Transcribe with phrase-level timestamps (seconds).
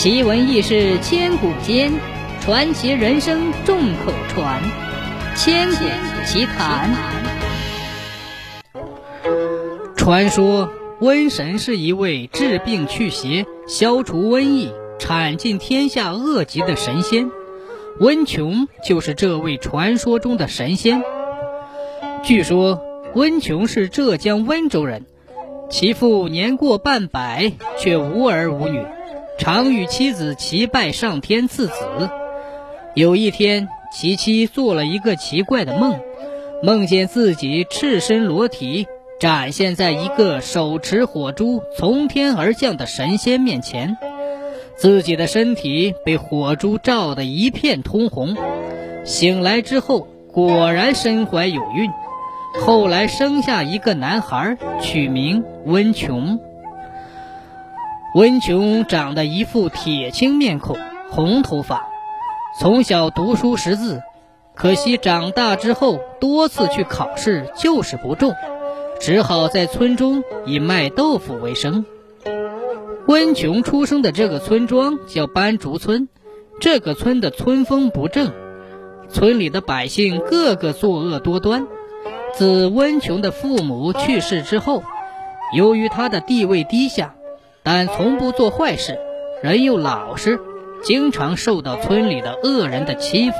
[0.00, 1.92] 奇闻异事千古间，
[2.40, 4.62] 传奇人生众口传。
[5.36, 5.84] 千古
[6.24, 6.90] 奇谈。
[9.94, 10.72] 传说
[11.02, 17.30] 瘟神是一位治病祛邪、消除瘟疫、铲尽天下恶疾的神仙，
[17.98, 21.02] 温琼就是这位传说中的神仙。
[22.22, 22.80] 据说
[23.12, 25.04] 温琼是浙江温州人，
[25.68, 28.82] 其父年过半百，却无儿无女。
[29.40, 32.10] 常与妻子齐拜上天赐子。
[32.94, 35.98] 有一天，其妻做了一个奇怪的梦，
[36.62, 38.86] 梦见自己赤身裸体
[39.18, 43.96] 展现在一个手持火珠从天而降的神仙面前，
[44.76, 48.36] 自己的身体被火珠照得一片通红。
[49.04, 51.90] 醒来之后，果然身怀有孕，
[52.60, 56.38] 后来生下一个男孩，取名温琼。
[58.12, 60.76] 温琼长得一副铁青面孔，
[61.10, 61.86] 红头发，
[62.58, 64.02] 从小读书识字，
[64.56, 68.34] 可惜长大之后多次去考试就是不中，
[68.98, 71.84] 只好在村中以卖豆腐为生。
[73.06, 76.08] 温琼出生的这个村庄叫斑竹村，
[76.60, 78.32] 这个村的村风不正，
[79.08, 81.68] 村里的百姓个个作恶多端。
[82.34, 84.82] 自温琼的父母去世之后，
[85.54, 87.14] 由于他的地位低下。
[87.62, 88.98] 但从不做坏事，
[89.42, 90.40] 人又老实，
[90.82, 93.36] 经常受到村里的恶人的欺负。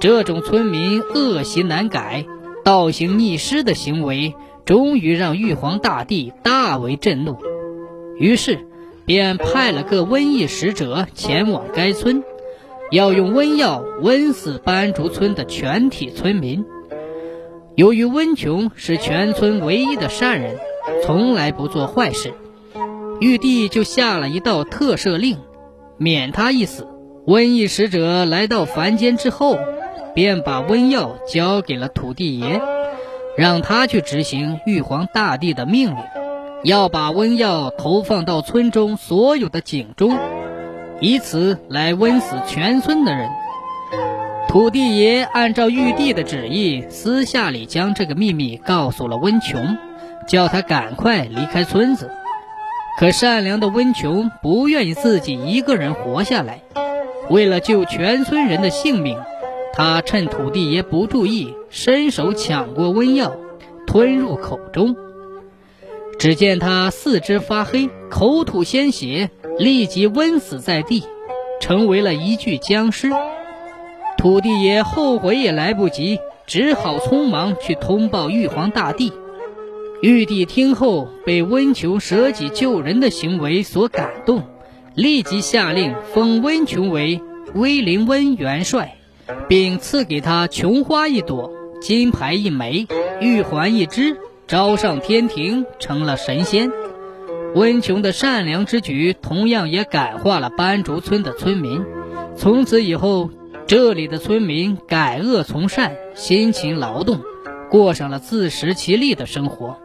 [0.00, 2.24] 这种村民恶习难改、
[2.64, 4.34] 倒行逆施的行为，
[4.64, 7.38] 终于让玉皇大帝大为震怒。
[8.18, 8.60] 于是，
[9.06, 12.22] 便派了个瘟疫使者前往该村，
[12.90, 16.64] 要用瘟药瘟死斑竹村的全体村民。
[17.74, 20.58] 由于温琼是全村唯一的善人，
[21.04, 22.34] 从来不做坏事。
[23.20, 25.38] 玉帝就下了一道特赦令，
[25.96, 26.86] 免他一死。
[27.26, 29.58] 瘟疫使者来到凡间之后，
[30.14, 32.60] 便把瘟药交给了土地爷，
[33.36, 35.96] 让他去执行玉皇大帝的命令，
[36.62, 40.16] 要把瘟药投放到村中所有的井中，
[41.00, 43.28] 以此来瘟死全村的人。
[44.48, 49.76] 土地爷按照玉帝的旨意，私下里将这个秘密告诉了温琼，
[50.28, 52.10] 叫他赶快离开村子。
[52.98, 56.62] 可善良的温琼不愿意自己一个人活下来，
[57.30, 59.16] 为了救全村人的性命，
[59.72, 63.36] 他趁土地爷不注意，伸手抢过温药，
[63.86, 64.96] 吞入口中。
[66.18, 69.30] 只见他四肢发黑，口吐鲜血，
[69.60, 71.04] 立即温死在地，
[71.60, 73.12] 成为了一具僵尸。
[74.16, 79.12] 土地爷后悔也来不及，只好匆忙去通报玉皇大帝。
[80.00, 84.44] 玉帝听后，被温琼舍己救人的行为所感动，
[84.94, 87.20] 立即下令封温琼为
[87.54, 88.96] 威灵温元帅，
[89.48, 92.86] 并赐给他琼花一朵、金牌一枚、
[93.20, 94.16] 玉环一只，
[94.46, 96.70] 招上天庭，成了神仙。
[97.56, 101.82] 温琼的善良之举，同样也感化了斑竹村的村民。
[102.36, 103.30] 从此以后，
[103.66, 107.20] 这里的村民改恶从善，辛勤劳动，
[107.68, 109.76] 过上了自食其力的生活。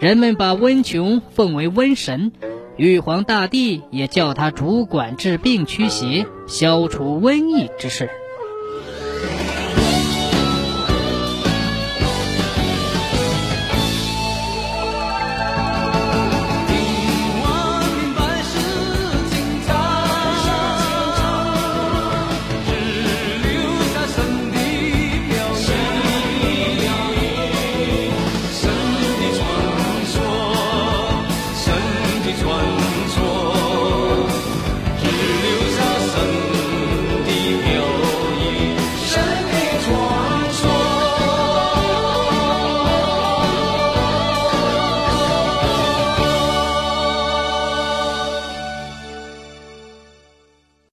[0.00, 2.32] 人们把温琼奉为瘟神，
[2.76, 8.10] 玉皇大帝也叫他主管治病驱邪、消除瘟疫之事。